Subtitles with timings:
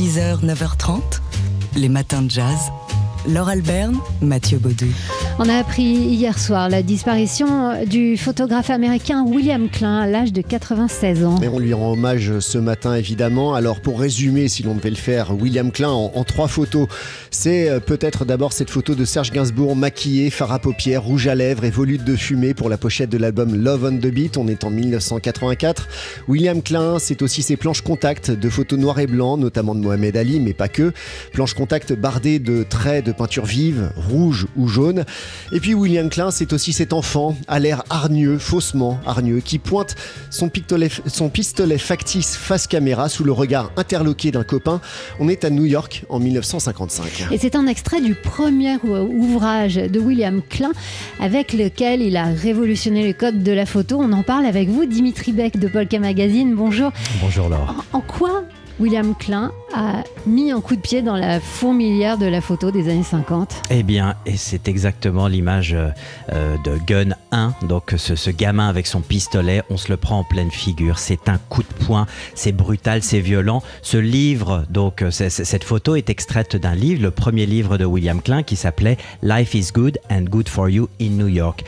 [0.00, 1.20] 6h, 9h30,
[1.76, 2.72] les matins de jazz.
[3.28, 4.86] Laure Alberne, Mathieu Baudou.
[5.38, 10.42] On a appris hier soir la disparition du photographe américain William Klein à l'âge de
[10.42, 11.40] 96 ans.
[11.42, 13.54] Et on lui rend hommage ce matin évidemment.
[13.54, 16.88] Alors pour résumer, si l'on devait le faire, William Klein en, trois photos,
[17.30, 21.34] c'est euh, peut-être d'abord cette photo de Serge Gainsbourg maquillé, phare à paupières, rouge à
[21.34, 24.36] lèvres et volute de fumée pour la pochette de l'album Love on the Beat.
[24.36, 25.88] On est en 1984.
[26.28, 30.16] William Klein, c'est aussi ses planches contact de photos noires et blancs, notamment de Mohamed
[30.16, 30.92] Ali, mais pas que.
[31.32, 35.04] Planches contact bardées de traits de peinture vive, rouge ou jaune.
[35.52, 39.96] Et puis William Klein, c'est aussi cet enfant à l'air hargneux, faussement hargneux, qui pointe
[40.30, 44.80] son pistolet, son pistolet factice face caméra sous le regard interloqué d'un copain.
[45.18, 47.32] On est à New York en 1955.
[47.32, 50.72] Et c'est un extrait du premier ouvrage de William Klein
[51.20, 53.98] avec lequel il a révolutionné le code de la photo.
[54.00, 56.54] On en parle avec vous, Dimitri Beck de Polka Magazine.
[56.54, 56.92] Bonjour.
[57.20, 57.84] Bonjour Laure.
[57.92, 58.44] En, en quoi
[58.80, 62.88] William Klein a mis un coup de pied dans la fourmilière de la photo des
[62.88, 68.86] années 50 Eh bien, c'est exactement l'image euh, de Gun 1, donc ce, gamin avec
[68.86, 72.52] son pistolet, on se le prend en pleine figure, c'est un coup de poing, c'est
[72.52, 73.62] brutal, c'est violent.
[73.82, 78.22] Ce livre, donc est, cette photo est extraite d'un livre, le premier livre de William
[78.22, 81.64] Klein qui s'appelait Life is Good and Good for You in New York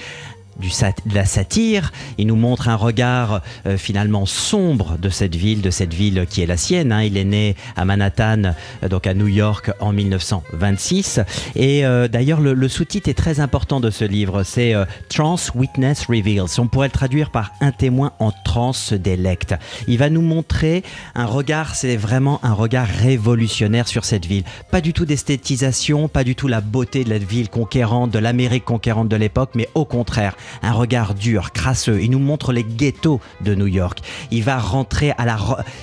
[0.61, 1.92] de la satire.
[2.19, 6.42] Il nous montre un regard euh, finalement sombre de cette ville, de cette ville qui
[6.42, 6.92] est la sienne.
[6.92, 7.03] Hein.
[7.03, 11.20] Il est né à Manhattan, euh, donc à New York, en 1926.
[11.56, 14.42] Et euh, d'ailleurs, le, le sous-titre est très important de ce livre.
[14.42, 14.75] C'est
[15.08, 16.58] Trans Witness Reveals.
[16.58, 19.55] On pourrait le traduire par Un témoin en transe se délecte.
[19.89, 20.83] Il va nous montrer
[21.14, 24.45] un regard, c'est vraiment un regard révolutionnaire sur cette ville.
[24.70, 28.64] Pas du tout d'esthétisation, pas du tout la beauté de la ville conquérante, de l'Amérique
[28.64, 32.01] conquérante de l'époque, mais au contraire, un regard dur, crasseux.
[32.03, 34.01] Il nous montre les ghettos de New York.
[34.31, 35.39] Il va rentrer à la,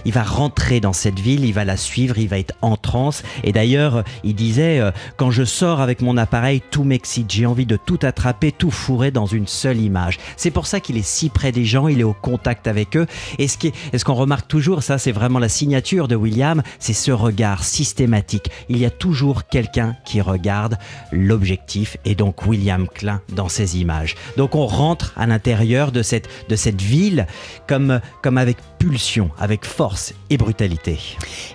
[0.05, 3.23] il va rentrer dans cette ville, il va la suivre, il va être en transe.
[3.43, 7.31] Et d'ailleurs, il disait euh, quand je sors avec mon appareil, tout m'excite.
[7.31, 10.17] J'ai envie de tout attraper, tout fourrer dans une seule image.
[10.37, 13.07] C'est pour ça qu'il est si près des gens, il est au contact avec eux.
[13.37, 16.93] Et ce qu'on ce qu'on remarque toujours, ça, c'est vraiment la signature de William, c'est
[16.93, 18.49] ce regard systématique.
[18.69, 20.77] Il y a toujours quelqu'un qui regarde
[21.11, 24.15] l'objectif et donc William Klein dans ces images.
[24.37, 27.27] Donc on rentre à l'intérieur de cette, de cette ville
[27.67, 30.97] comme, comme avec pulsion, avec force et brutalité.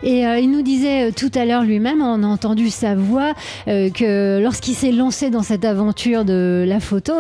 [0.03, 3.35] Et euh, il nous disait euh, tout à l'heure lui-même, on a entendu sa voix,
[3.69, 7.13] euh, que lorsqu'il s'est lancé dans cette aventure de la photo,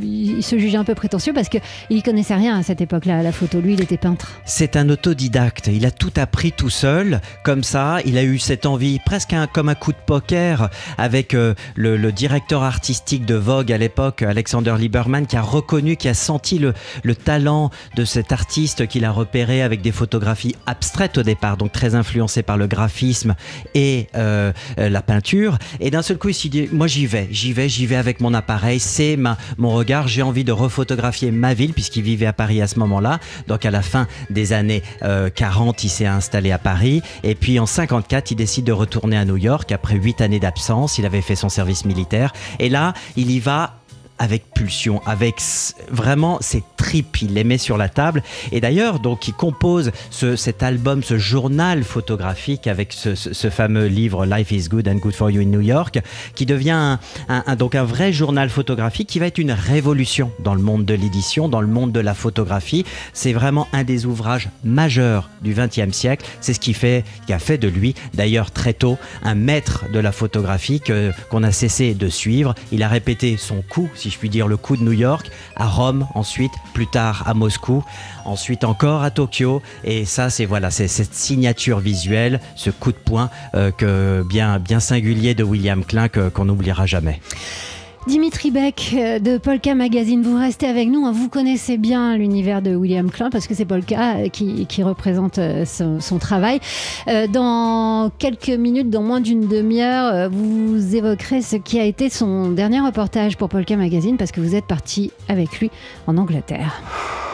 [0.00, 1.60] il se jugeait un peu prétentieux parce qu'il
[1.90, 3.60] ne connaissait rien à cette époque-là, à la photo.
[3.60, 4.40] Lui, il était peintre.
[4.44, 5.68] C'est un autodidacte.
[5.68, 7.98] Il a tout appris tout seul, comme ça.
[8.04, 11.96] Il a eu cette envie, presque un, comme un coup de poker, avec euh, le,
[11.96, 16.58] le, directeur artistique de Vogue à l'époque, Alexander Lieberman, qui a reconnu, qui a senti
[16.58, 21.56] le, le talent de cet artiste qu'il a repéré avec des photographies abstraites au départ,
[21.56, 23.34] donc très influencées par le graphisme
[23.74, 25.58] et euh, la peinture.
[25.80, 28.20] Et d'un seul coup, il s'est dit, moi j'y vais, j'y vais, j'y vais avec
[28.20, 29.18] mon appareil, c'est
[29.58, 33.18] mon regard, j'ai envie de refotographier ma ville, puisqu'il vivait à Paris à ce moment-là.
[33.48, 37.02] Donc à la fin des années euh, 40, il s'est installé à Paris.
[37.22, 40.98] Et puis en 54, il décide de retourner à New York après huit années d'absence.
[40.98, 42.32] Il avait fait son service militaire.
[42.58, 43.81] Et là, il y va
[44.22, 45.42] avec pulsion, avec
[45.90, 48.22] vraiment ses tripes, il les met sur la table.
[48.52, 54.24] Et d'ailleurs, donc, il compose ce, cet album, ce journal photographique avec ce, fameux livre
[54.24, 55.98] Life is Good and Good for You in New York,
[56.36, 60.62] qui devient un, donc un vrai journal photographique qui va être une révolution dans le
[60.62, 62.84] monde de l'édition, dans le monde de la photographie.
[63.12, 66.24] C'est vraiment un des ouvrages majeurs du XXe siècle.
[66.40, 69.98] C'est ce qui fait, qui a fait de lui, d'ailleurs très tôt, un maître de
[69.98, 70.80] la photographie
[71.28, 72.54] qu'on a cessé de suivre.
[72.70, 75.66] Il a répété son coup, si je puis dire, le coup de New York, à
[75.66, 77.84] Rome ensuite, plus tard à Moscou,
[78.24, 79.62] ensuite encore à Tokyo.
[79.84, 84.58] Et ça, c'est voilà, c'est cette signature visuelle, ce coup de poing euh, que bien,
[84.58, 87.20] bien singulier de William Klein qu'on n'oubliera jamais.
[88.08, 91.10] Dimitri Beck euh, de Polka Magazine, vous restez avec nous.
[91.12, 95.38] Vous connaissez bien l'univers de William Klein parce que c'est Polka euh, qui, qui représente
[95.38, 96.60] euh, son, son, travail.
[97.30, 102.80] Dans quelques minutes, dans moins d'une demi-heure, vous évoquerez ce qui a été son dernier
[102.80, 105.70] reportage pour Polka Magazine parce que vous êtes parti avec lui
[106.06, 106.82] en Angleterre.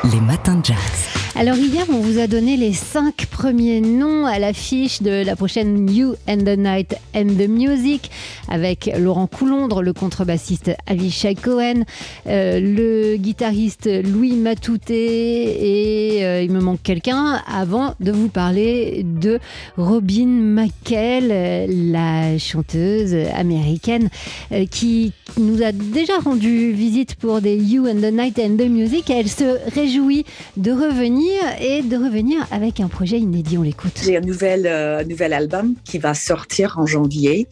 [0.05, 1.18] Les matins de jazz.
[1.37, 5.89] Alors hier, on vous a donné les cinq premiers noms à l'affiche de la prochaine
[5.89, 8.11] You and the Night and the Music
[8.49, 11.85] avec Laurent Coulondre, le contrebassiste Avishai Cohen,
[12.27, 19.05] euh, le guitariste Louis Matouté et euh, il me manque quelqu'un avant de vous parler
[19.05, 19.39] de
[19.77, 24.09] Robin McKell, la chanteuse américaine
[24.53, 28.69] euh, qui nous a déjà rendu visite pour des You and the Night and the
[28.69, 29.09] Music.
[29.11, 30.25] Elle se réjouit
[30.57, 31.18] de revenir
[31.61, 33.59] et de revenir avec un projet inédit.
[33.59, 34.01] On l'écoute.
[34.05, 37.49] J'ai un nouvel, euh, nouvel album qui va sortir en janvier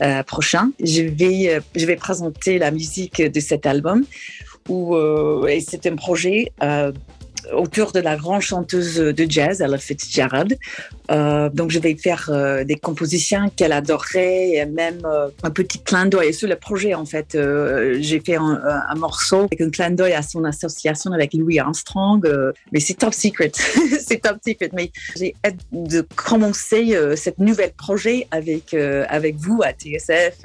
[0.00, 0.70] euh, prochain.
[0.82, 4.04] Je vais, euh, je vais présenter la musique de cet album.
[4.68, 4.94] Où,
[5.66, 6.52] c'est un projet
[7.52, 10.58] autour de la grande chanteuse de jazz, Ella Fitzgerald.
[11.10, 15.80] Euh, donc, je vais faire euh, des compositions qu'elle adorait, et même euh, un petit
[15.82, 16.94] clin d'œil sur le projet.
[16.94, 17.38] En fait,
[18.00, 22.26] j'ai fait un, morceau avec un clin d'œil à son association avec Louis Armstrong,
[22.72, 23.52] mais c'est top secret,
[24.00, 24.70] c'est top secret.
[24.72, 30.42] Mais j'ai hâte de commencer cette nouvelle projet avec avec vous à TSF,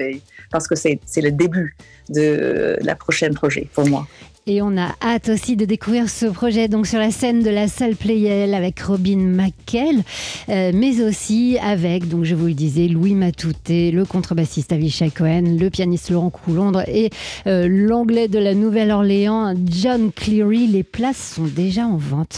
[0.51, 1.75] parce que c'est le début
[2.09, 4.07] de la prochaine projet pour moi.
[4.45, 7.69] Et on a hâte aussi de découvrir ce projet donc sur la scène de la
[7.69, 10.03] salle Playel avec Robin McKell,
[10.49, 15.57] euh, mais aussi avec, donc je vous le disais, Louis Matouté, le contrebassiste Avishai Cohen,
[15.57, 17.09] le pianiste Laurent Coulondre et
[17.47, 20.67] euh, l'anglais de la Nouvelle-Orléans John Cleary.
[20.67, 22.35] Les places sont déjà en vente.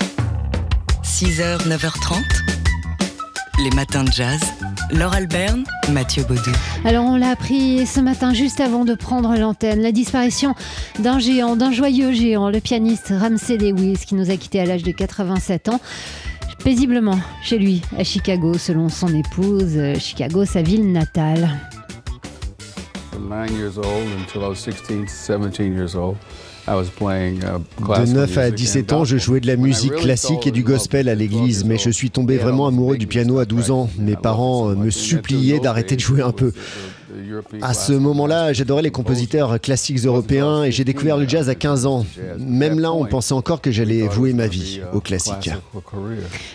[1.04, 2.22] 6h, 9h30,
[3.64, 4.42] les matins de jazz.
[4.92, 6.52] Laure Alberne, Mathieu Baudou.
[6.84, 10.54] Alors on l'a appris ce matin juste avant de prendre l'antenne, la disparition
[11.00, 14.84] d'un géant, d'un joyeux géant, le pianiste Ramsey Lewis qui nous a quittés à l'âge
[14.84, 15.80] de 87 ans
[16.64, 21.50] paisiblement chez lui à Chicago selon son épouse, Chicago sa ville natale.
[23.14, 23.18] Uh,
[27.80, 31.16] de 9 à 17 ans, je jouais de la musique classique et du gospel à
[31.16, 33.90] l'église, mais je suis tombé vraiment amoureux du piano à 12 ans.
[33.98, 36.52] Mes parents me suppliaient d'arrêter de jouer un peu.
[37.62, 41.86] À ce moment-là, j'adorais les compositeurs classiques européens et j'ai découvert le jazz à 15
[41.86, 42.06] ans.
[42.40, 45.50] Même là, on pensait encore que j'allais vouer ma vie au classique.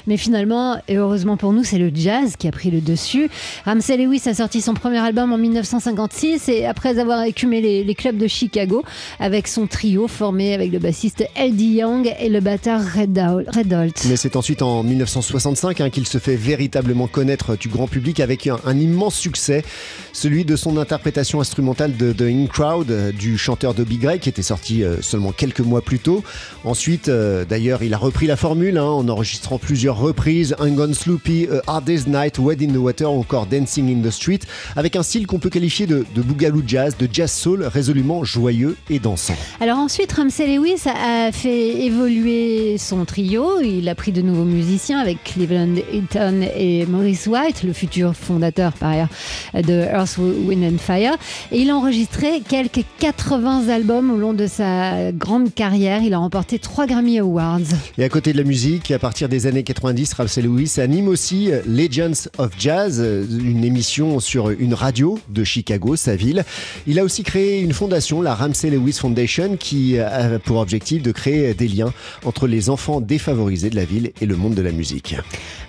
[0.07, 3.29] Mais finalement, et heureusement pour nous, c'est le jazz qui a pris le dessus.
[3.65, 8.17] Ramsey Lewis a sorti son premier album en 1956 et après avoir écumé les, clubs
[8.17, 8.83] de Chicago
[9.19, 14.06] avec son trio formé avec le bassiste Eddie Young et le batteur Red, Holt.
[14.09, 18.47] Mais c'est ensuite en 1965 hein, qu'il se fait véritablement connaître du grand public avec
[18.47, 19.65] un, un immense succès,
[20.13, 24.29] celui de son interprétation instrumentale de The In Crowd euh, du chanteur Dobby Gray qui
[24.29, 26.23] était sorti euh, seulement quelques mois plus tôt.
[26.64, 30.93] Ensuite, euh, d'ailleurs, il a repris la formule hein, en enregistrant plusieurs reprises Hang On
[30.93, 34.41] Sloopy, A Hard Day's Night, Wed in the Water ou encore Dancing in the Street
[34.76, 38.76] avec un style qu'on peut qualifier de, de boogaloo jazz, de jazz soul résolument joyeux
[38.88, 39.37] et dansant.
[39.61, 43.61] Alors ensuite, Ramsey Lewis a fait évoluer son trio.
[43.61, 48.73] Il a pris de nouveaux musiciens avec Cleveland Eaton et Maurice White, le futur fondateur
[48.73, 49.08] par ailleurs
[49.55, 51.17] de Earth, Wind and Fire.
[51.53, 56.03] Et il a enregistré quelques 80 albums au long de sa grande carrière.
[56.03, 57.61] Il a remporté 3 Grammy Awards.
[57.99, 61.51] Et à côté de la musique, à partir des années 90, Ramsey Lewis anime aussi
[61.67, 66.45] Legends of Jazz, une émission sur une radio de Chicago, sa ville.
[66.87, 71.13] Il a aussi créé une fondation, la Ramsey Lewis Foundation, qui a pour objectif de
[71.13, 71.93] créer des liens
[72.25, 75.17] entre les enfants défavorisés de la ville et le monde de la musique.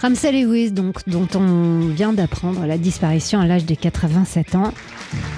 [0.02, 4.51] Ramsey Lewis, donc, dont on vient d'apprendre la disparition à l'âge de 87 ans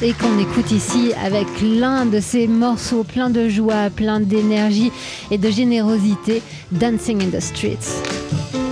[0.01, 4.91] et qu'on écoute ici avec l'un de ces morceaux pleins de joie, plein d'énergie
[5.31, 8.62] et de générosité, Dancing in the Streets.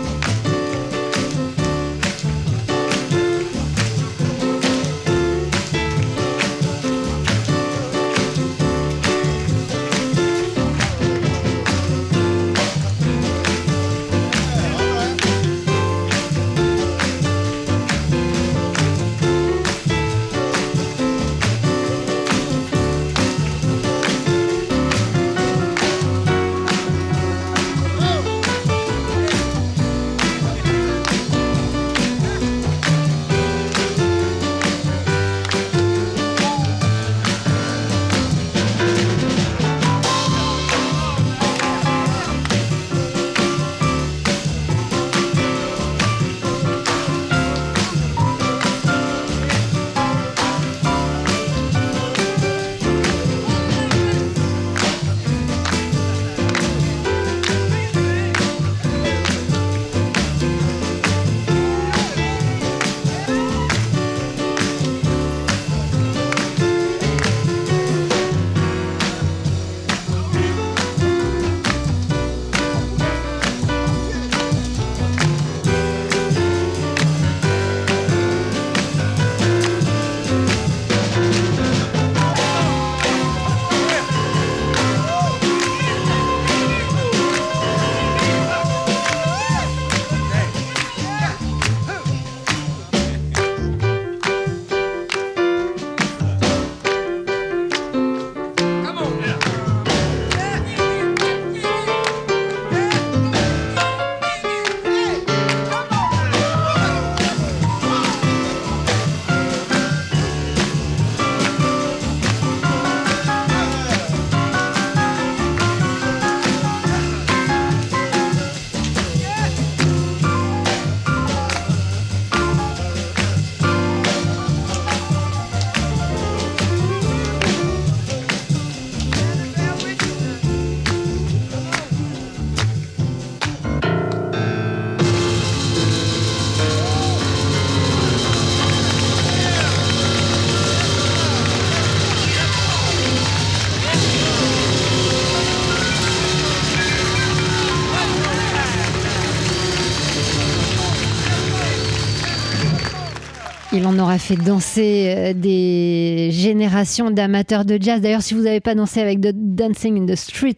[153.74, 158.01] Il en aura fait danser euh, des générations d'amateurs de jazz.
[158.01, 160.58] D'ailleurs, si vous n'avez pas dansé avec The Dancing in the Street,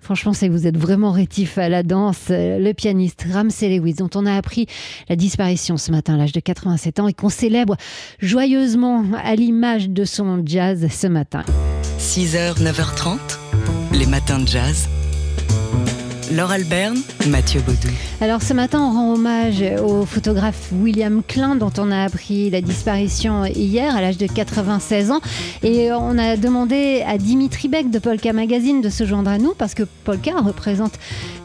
[0.00, 2.28] franchement, c'est que vous êtes vraiment rétif à la danse.
[2.30, 4.66] Euh, le pianiste Ramsey Lewis, dont on a appris
[5.10, 7.76] la disparition ce matin à l'âge de 87 ans et qu'on célèbre
[8.20, 11.44] joyeusement à l'image de son jazz ce matin.
[11.98, 13.18] 6h, 9h30,
[13.92, 14.88] les matins de jazz.
[16.32, 17.88] Laure Alberne, Mathieu Baudou.
[18.20, 22.60] Alors ce matin, on rend hommage au photographe William Klein dont on a appris la
[22.60, 25.20] disparition hier à l'âge de 96 ans.
[25.62, 29.54] Et on a demandé à Dimitri Beck de Polka Magazine de se joindre à nous
[29.54, 30.94] parce que Polka représente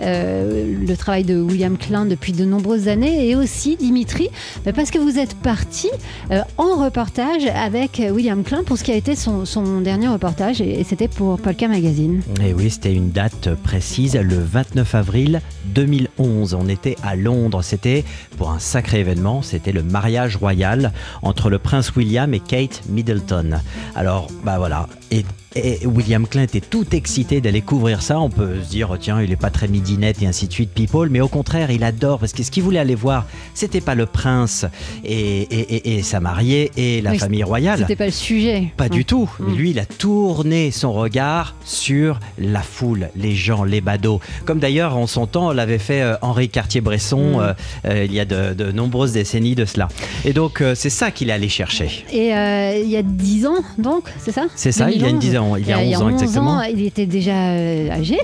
[0.01, 3.29] euh, le travail de William Klein depuis de nombreuses années.
[3.29, 4.29] Et aussi Dimitri,
[4.65, 5.89] euh, parce que vous êtes parti
[6.31, 10.59] euh, en reportage avec William Klein pour ce qui a été son, son dernier reportage
[10.59, 12.21] et c'était pour Polka Magazine.
[12.43, 16.53] Et oui, c'était une date précise, le 29 avril 2011.
[16.53, 17.61] On était à Londres.
[17.61, 18.03] C'était
[18.37, 19.41] pour un sacré événement.
[19.41, 23.59] C'était le mariage royal entre le prince William et Kate Middleton.
[23.95, 24.87] Alors, bah voilà.
[25.11, 25.25] Et
[25.55, 28.19] et William Klein était tout excité d'aller couvrir ça.
[28.21, 31.09] On peut se dire, tiens, il est pas très midinette et ainsi de suite, people.
[31.09, 34.05] Mais au contraire, il adore parce que ce qu'il voulait aller voir, c'était pas le
[34.05, 34.65] prince
[35.03, 37.79] et, et, sa mariée et la famille royale.
[37.79, 38.71] C'était pas le sujet.
[38.77, 39.29] Pas du tout.
[39.39, 39.55] Mm.
[39.55, 44.21] Lui, il a tourné son regard sur la foule, les gens, les badauds.
[44.45, 47.39] Comme d'ailleurs, en son temps, l'avait fait euh, Henri Cartier-Bresson mm.
[47.39, 47.53] euh,
[47.85, 49.89] euh, il y a de, nombreuses décennies de cela.
[50.23, 52.05] Et donc, c'est ça qu'il est allé chercher.
[52.13, 55.19] Et il y a dix ans, donc, c'est ça C'est ça, il y a une
[55.19, 56.61] dizaine il y a 11 ans exactement.
[56.61, 58.19] il était déjà âgé,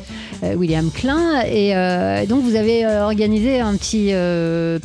[0.56, 4.12] William Klein, et euh, donc vous avez organisé un petit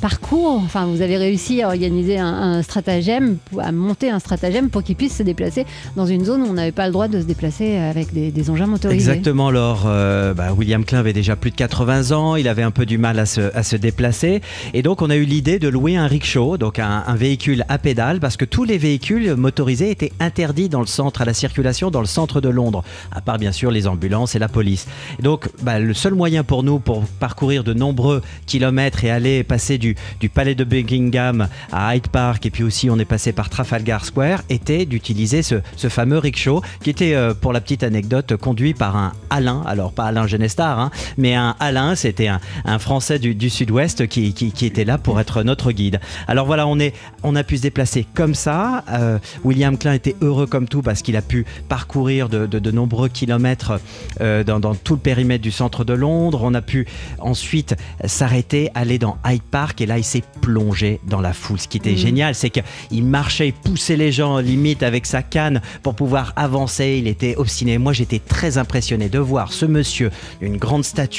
[0.01, 4.97] parcours, enfin vous avez réussi à organiser un, stratagème, à monter un stratagème pour qu'il
[4.97, 5.67] puisse se déplacer
[5.97, 8.67] dans une zone où on n'avait pas le droit de se déplacer avec des, engins
[8.67, 9.11] motorisés.
[9.11, 12.87] Exactement, alors bah, William Klein avait déjà plus de 80 ans, il avait un peu
[12.87, 14.41] du mal à se, à se déplacer,
[14.75, 18.21] et donc on a eu l'idée de louer un rickshaw, donc un, véhicule à pédale,
[18.21, 22.01] parce que tous les véhicules motorisés étaient interdits dans le centre, à la circulation dans
[22.01, 24.87] le centre de Londres, à part bien sûr les ambulances et la police.
[25.21, 29.79] donc, bah, le seul moyen pour nous pour parcourir de nombreux kilomètres et aller passer
[29.79, 33.51] du, du palais de Buckingham à Hyde Park, et puis aussi on est passé par
[33.51, 35.57] Trafalgar Square, était d'utiliser ce,
[35.89, 40.05] fameux rickshaw qui était, euh, pour la petite anecdote, conduit par un Alain, alors pas
[40.05, 42.41] Alain Genestar, hein, mais un Alain, c'était un,
[42.79, 46.01] Français du, sud-ouest qui, qui, était là pour être notre guide.
[46.27, 48.85] Alors voilà, on, est, on a pu se déplacer comme ça.
[48.91, 53.81] Euh, William Klein était heureux comme tout parce qu'il a pu parcourir de, nombreux kilomètres
[54.21, 56.41] euh, dans, tout le périmètre du centre de Londres.
[56.43, 56.87] On a pu
[57.19, 61.61] ensuite s'arrêter, aller dans Hyde Park et là il s'est plongé dans la foule.
[61.61, 61.97] Ce qui était mmh.
[61.97, 66.97] génial, c'est qu'il marchait, il poussait les gens limite avec sa canne pour pouvoir avancer.
[66.99, 67.79] Il était obstiné.
[67.79, 70.11] Moi j'étais très impressionné de voir ce monsieur
[70.41, 71.13] d'une grande stature,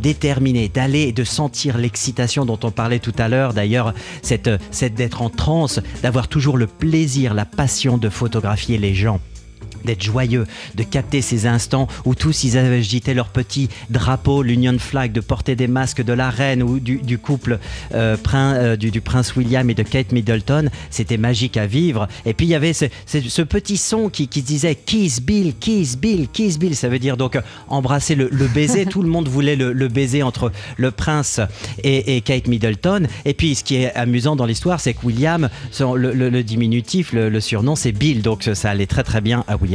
[0.00, 3.54] déterminé, d'aller et de sentir l'excitation dont on parlait tout à l'heure.
[3.54, 8.94] D'ailleurs, cette, cette d'être en transe, d'avoir toujours le plaisir, la passion de photographier les
[8.94, 9.20] gens
[9.84, 15.12] d'être joyeux, de capter ces instants où tous ils agitaient leur petit drapeau, l'Union Flag,
[15.12, 17.58] de porter des masques de la reine ou du, couple
[17.94, 20.70] euh, euh, du, prince William et de Kate Middleton.
[20.90, 22.08] C'était magique à vivre.
[22.26, 26.58] Et puis il y avait ce, petit son qui, disait Kiss Bill, Kiss Bill, Kiss
[26.58, 26.76] Bill.
[26.76, 28.86] Ça veut dire donc embrasser le, baiser.
[28.88, 31.40] Tout le monde voulait le, baiser entre le prince
[31.84, 33.06] et, Kate Middleton.
[33.24, 35.48] Et puis ce qui est amusant dans l'histoire, c'est que William,
[35.80, 38.22] le, diminutif, le, surnom, c'est Bill.
[38.22, 39.67] Donc ça allait très très bien à William.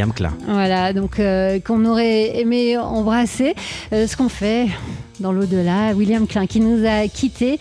[0.48, 3.56] Voilà, donc euh, qu'on aurait aimé embrasser.
[3.94, 4.68] Euh, ce qu'on fait
[5.20, 7.60] dans l'au-delà, William Klein qui nous a quittés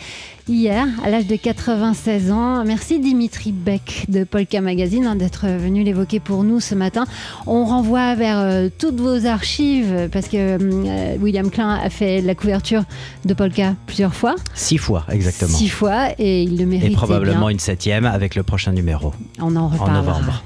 [0.49, 2.65] hier à l'âge de 96 ans.
[2.65, 7.05] Merci Dimitri Beck de Polka Magazine hein, d'être venu l'évoquer pour nous ce matin.
[7.47, 12.83] On renvoie vers euh, toutes vos archives parce que William Klein a fait la couverture
[13.25, 14.35] de Polka plusieurs fois.
[14.55, 15.57] Six fois, exactement.
[15.57, 16.93] Six fois et il le mérite.
[16.93, 19.13] Et probablement une septième avec le prochain numéro.
[19.41, 19.99] On en reparlera.
[19.99, 20.43] En novembre.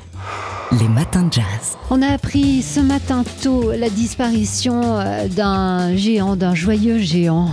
[0.73, 1.77] Les matins de jazz.
[1.91, 7.51] On a appris ce matin tôt la disparition euh, d'un géant, d'un joyeux géant.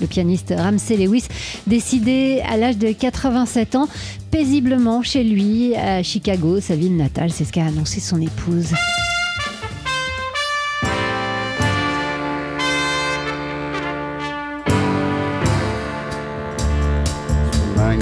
[0.00, 1.28] Le pianiste Ramsey Lewis,
[1.66, 3.88] décidé à l'âge de 87 ans,
[4.30, 7.30] paisiblement chez lui à Chicago, sa ville natale.
[7.30, 8.72] C'est ce qu'a annoncé son épouse.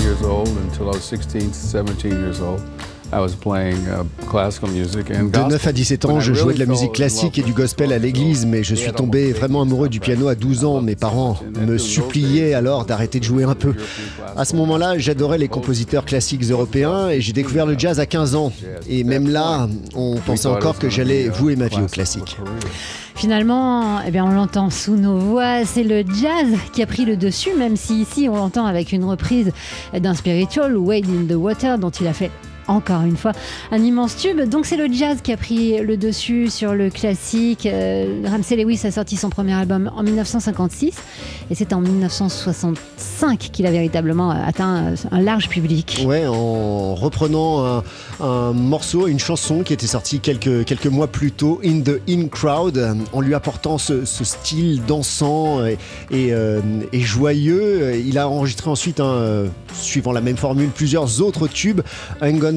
[0.00, 2.62] years old until I was 16, 17 years old.
[5.30, 7.98] De 9 à 17 ans, je jouais de la musique classique et du gospel à
[7.98, 10.80] l'église, mais je suis tombé vraiment amoureux du piano à 12 ans.
[10.80, 13.74] Mes parents me suppliaient alors d'arrêter de jouer un peu.
[14.36, 18.34] À ce moment-là, j'adorais les compositeurs classiques européens et j'ai découvert le jazz à 15
[18.34, 18.52] ans.
[18.88, 22.36] Et même là, on pensait encore que j'allais vouer ma vie au classique.
[23.14, 27.16] Finalement, eh bien, on l'entend sous nos voix, c'est le jazz qui a pris le
[27.16, 29.52] dessus, même si ici on l'entend avec une reprise
[29.98, 32.30] d'un spiritual, Wade in the Water, dont il a fait
[32.68, 33.32] encore une fois,
[33.70, 34.40] un immense tube.
[34.40, 37.66] Donc c'est le jazz qui a pris le dessus sur le classique.
[37.66, 40.94] Euh, Ramsey Lewis a sorti son premier album en 1956
[41.50, 46.04] et c'est en 1965 qu'il a véritablement atteint un large public.
[46.06, 47.82] Ouais, en reprenant
[48.20, 52.28] un, morceau, une chanson qui était sortie quelques, quelques mois plus tôt, In the In
[52.28, 55.78] Crowd, en lui apportant ce, style dansant et,
[56.12, 56.60] euh,
[56.92, 57.96] joyeux.
[58.04, 59.00] Il a enregistré ensuite,
[59.72, 61.82] suivant la même formule, plusieurs autres tubes.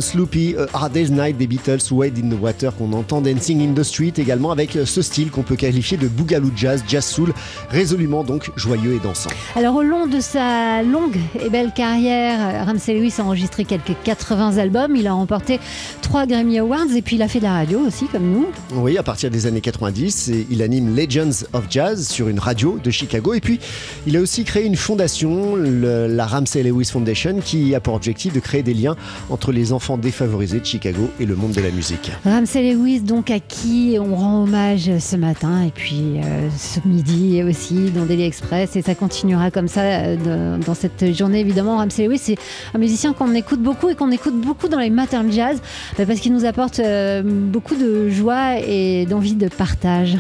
[0.02, 3.74] Sloopy, A Hard Day's Night des Beatles, Wade in the Water qu'on entend, Dancing in
[3.74, 7.34] the Street également avec euh, ce style qu'on peut qualifier de boogaloo jazz, jazz soul,
[7.70, 9.30] résolument donc joyeux et dansant.
[9.56, 14.58] Alors au long de sa longue et belle carrière, Ramsey Lewis a enregistré quelques 80
[14.58, 15.60] albums, il a remporté
[16.02, 18.48] 3 Grammy Awards et puis il a fait de la radio aussi comme nous.
[18.74, 22.92] Oui, à partir des années 90, il anime Legends of Jazz sur une radio de
[22.92, 23.60] Chicago et puis
[24.08, 28.40] il a aussi créé une fondation, la Ramsey Lewis Foundation, qui a pour objectif de
[28.40, 28.96] créer des liens
[29.30, 32.12] entre les enfants défavorisés de Chicago et le monde de la musique.
[32.24, 37.42] Ramsey Lewis, donc à qui on rend hommage ce matin et puis euh, ce midi
[37.44, 41.78] aussi dans Daily Express et ça continuera comme ça euh, dans cette journée évidemment.
[41.78, 42.38] Ramsey Lewis, c'est
[42.74, 45.60] un musicien qu'on écoute beaucoup et qu'on écoute beaucoup dans les matins de jazz
[45.98, 50.18] bah, parce qu'il nous apporte euh, beaucoup de joie et d'envie de partage.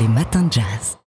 [0.00, 0.96] Les matins de jazz.